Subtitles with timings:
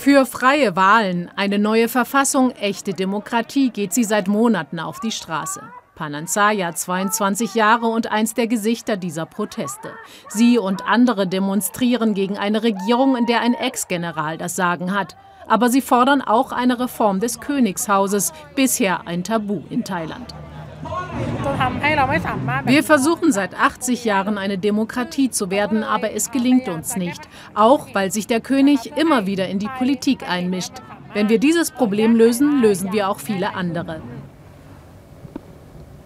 [0.00, 5.60] Für freie Wahlen, eine neue Verfassung, echte Demokratie geht sie seit Monaten auf die Straße.
[5.94, 9.90] Panansaya, 22 Jahre und eins der Gesichter dieser Proteste.
[10.30, 15.18] Sie und andere demonstrieren gegen eine Regierung, in der ein Ex-General das Sagen hat.
[15.46, 20.34] Aber sie fordern auch eine Reform des Königshauses, bisher ein Tabu in Thailand.
[22.64, 27.20] Wir versuchen seit 80 Jahren eine Demokratie zu werden, aber es gelingt uns nicht.
[27.54, 30.72] Auch weil sich der König immer wieder in die Politik einmischt.
[31.12, 34.00] Wenn wir dieses Problem lösen, lösen wir auch viele andere.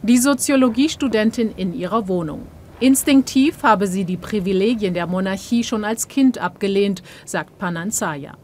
[0.02, 2.47] Die Soziologiestudentin in ihrer Wohnung.
[2.80, 8.36] Instinktiv habe sie die Privilegien der Monarchie schon als Kind abgelehnt, sagt Panansaya.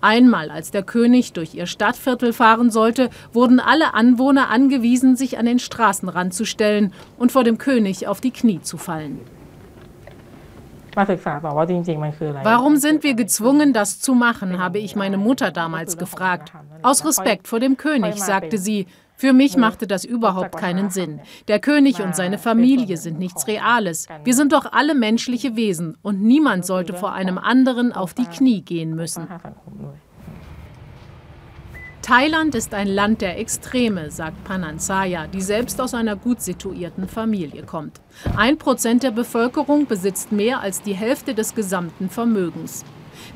[0.00, 5.46] Einmal, als der König durch ihr Stadtviertel fahren sollte, wurden alle Anwohner angewiesen, sich an
[5.46, 9.20] den Straßenrand zu stellen und vor dem König auf die Knie zu fallen.
[12.42, 16.52] Warum sind wir gezwungen, das zu machen, habe ich meine Mutter damals gefragt.
[16.82, 18.86] Aus Respekt vor dem König, sagte sie.
[19.18, 21.18] Für mich machte das überhaupt keinen Sinn.
[21.48, 24.06] Der König und seine Familie sind nichts Reales.
[24.22, 28.62] Wir sind doch alle menschliche Wesen und niemand sollte vor einem anderen auf die Knie
[28.62, 29.26] gehen müssen.
[32.00, 37.64] Thailand ist ein Land der Extreme, sagt Panansaya, die selbst aus einer gut situierten Familie
[37.64, 38.00] kommt.
[38.36, 42.84] Ein Prozent der Bevölkerung besitzt mehr als die Hälfte des gesamten Vermögens.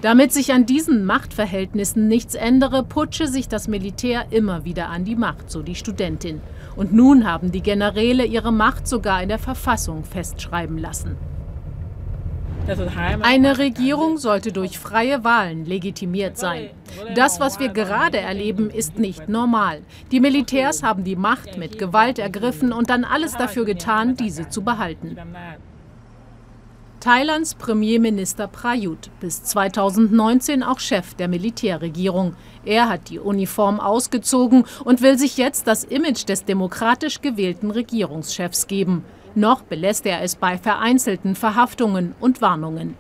[0.00, 5.16] Damit sich an diesen Machtverhältnissen nichts ändere, putsche sich das Militär immer wieder an die
[5.16, 6.41] Macht, so die Studentin.
[6.77, 11.16] Und nun haben die Generäle ihre Macht sogar in der Verfassung festschreiben lassen.
[13.22, 16.70] Eine Regierung sollte durch freie Wahlen legitimiert sein.
[17.14, 19.80] Das, was wir gerade erleben, ist nicht normal.
[20.12, 24.62] Die Militärs haben die Macht mit Gewalt ergriffen und dann alles dafür getan, diese zu
[24.62, 25.16] behalten.
[27.03, 32.36] Thailands Premierminister Prayut, bis 2019 auch Chef der Militärregierung.
[32.64, 38.69] Er hat die Uniform ausgezogen und will sich jetzt das Image des demokratisch gewählten Regierungschefs
[38.69, 39.04] geben.
[39.34, 42.94] Noch belässt er es bei vereinzelten Verhaftungen und Warnungen.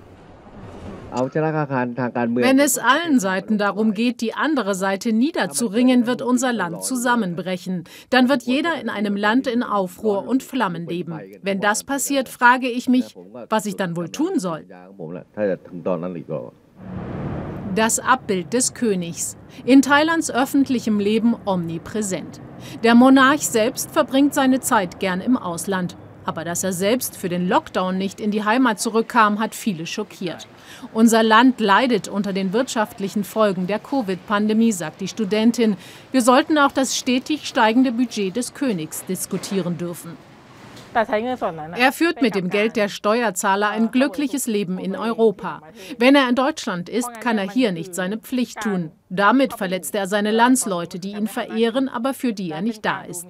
[1.12, 7.84] Wenn es allen Seiten darum geht, die andere Seite niederzuringen, wird unser Land zusammenbrechen.
[8.10, 11.18] Dann wird jeder in einem Land in Aufruhr und Flammen leben.
[11.42, 13.14] Wenn das passiert, frage ich mich,
[13.48, 14.64] was ich dann wohl tun soll.
[17.74, 19.36] Das Abbild des Königs.
[19.64, 22.40] In Thailands öffentlichem Leben omnipräsent.
[22.84, 25.96] Der Monarch selbst verbringt seine Zeit gern im Ausland.
[26.24, 30.46] Aber dass er selbst für den Lockdown nicht in die Heimat zurückkam, hat viele schockiert.
[30.92, 35.76] Unser Land leidet unter den wirtschaftlichen Folgen der Covid-Pandemie, sagt die Studentin.
[36.12, 40.16] Wir sollten auch das stetig steigende Budget des Königs diskutieren dürfen.
[40.94, 45.62] Er führt mit dem Geld der Steuerzahler ein glückliches Leben in Europa.
[45.98, 48.92] Wenn er in Deutschland ist, kann er hier nicht seine Pflicht tun.
[49.08, 53.26] Damit verletzt er seine Landsleute, die ihn verehren, aber für die er nicht da ist.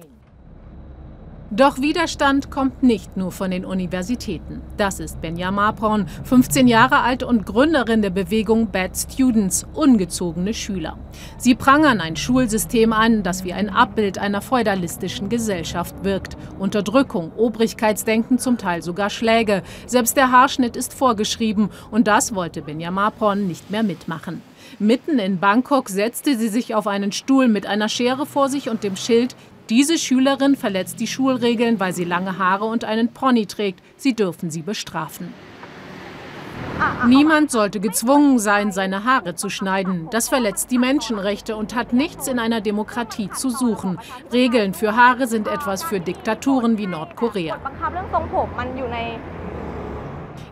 [1.55, 4.63] Doch Widerstand kommt nicht nur von den Universitäten.
[4.75, 10.97] Das ist Benja Marpron, 15 Jahre alt und Gründerin der Bewegung Bad Students, ungezogene Schüler.
[11.37, 16.37] Sie prangern ein Schulsystem an, das wie ein Abbild einer feudalistischen Gesellschaft wirkt.
[16.57, 19.61] Unterdrückung, Obrigkeitsdenken, zum Teil sogar Schläge.
[19.85, 24.41] Selbst der Haarschnitt ist vorgeschrieben und das wollte Benja Marpron nicht mehr mitmachen.
[24.79, 28.83] Mitten in Bangkok setzte sie sich auf einen Stuhl mit einer Schere vor sich und
[28.83, 29.35] dem Schild
[29.75, 33.81] diese Schülerin verletzt die Schulregeln, weil sie lange Haare und einen Pony trägt.
[33.97, 35.33] Sie dürfen sie bestrafen.
[37.07, 40.09] Niemand sollte gezwungen sein, seine Haare zu schneiden.
[40.11, 43.97] Das verletzt die Menschenrechte und hat nichts in einer Demokratie zu suchen.
[44.31, 47.57] Regeln für Haare sind etwas für Diktaturen wie Nordkorea.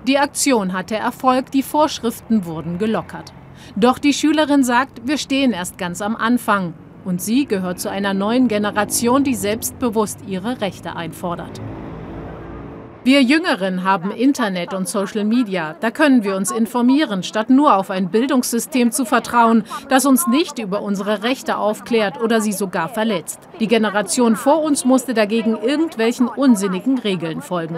[0.08, 3.34] Die Aktion hatte Erfolg, die Vorschriften wurden gelockert.
[3.76, 6.74] Doch die Schülerin sagt, wir stehen erst ganz am Anfang.
[7.04, 11.62] Und sie gehört zu einer neuen Generation, die selbstbewusst ihre Rechte einfordert.
[13.04, 15.76] Wir Jüngeren haben Internet und Social Media.
[15.80, 20.60] Da können wir uns informieren, statt nur auf ein Bildungssystem zu vertrauen, das uns nicht
[20.60, 23.40] über unsere Rechte aufklärt oder sie sogar verletzt.
[23.60, 27.78] Die Generation vor uns musste dagegen irgendwelchen unsinnigen Regeln folgen.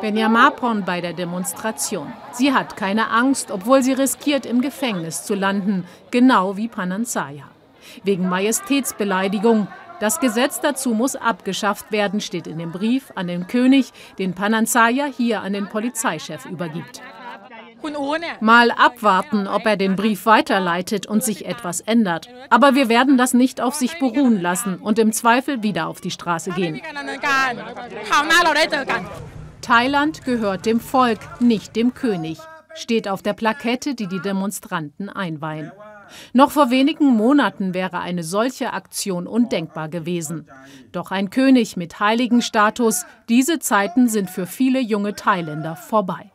[0.00, 2.12] Benja Mapon bei der Demonstration.
[2.30, 7.55] Sie hat keine Angst, obwohl sie riskiert, im Gefängnis zu landen, genau wie Panansaya
[8.04, 9.68] wegen Majestätsbeleidigung.
[10.00, 15.06] Das Gesetz dazu muss abgeschafft werden, steht in dem Brief an den König, den Panansaya
[15.06, 17.00] hier an den Polizeichef übergibt.
[18.40, 22.28] Mal abwarten, ob er den Brief weiterleitet und sich etwas ändert.
[22.50, 26.10] Aber wir werden das nicht auf sich beruhen lassen und im Zweifel wieder auf die
[26.10, 26.80] Straße gehen.
[29.62, 32.38] Thailand gehört dem Volk, nicht dem König.
[32.74, 35.72] steht auf der Plakette, die die Demonstranten einweihen.
[36.32, 40.48] Noch vor wenigen Monaten wäre eine solche Aktion undenkbar gewesen.
[40.92, 46.32] Doch ein König mit Heiligenstatus, diese Zeiten sind für viele junge Thailänder vorbei.